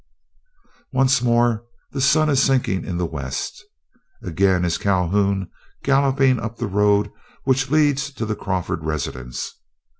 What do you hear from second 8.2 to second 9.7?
the Crawford residence.